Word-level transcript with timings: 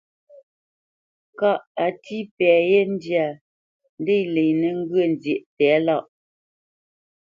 Kâʼ 1.39 1.61
a 1.85 1.87
tí 2.03 2.17
pɛ 2.37 2.49
yé 2.69 2.79
ndyâ, 2.93 3.25
ndě 3.99 4.15
lenə́ 4.33 4.71
ŋgyə̌ 4.79 5.03
nzyéʼ 5.13 5.41
tɛ̌lâʼ. 5.57 6.03